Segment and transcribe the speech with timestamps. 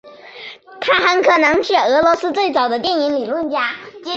[0.79, 3.75] 他很可能是俄罗斯最早的电影理论家。